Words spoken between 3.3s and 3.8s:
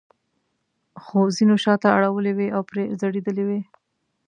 وې.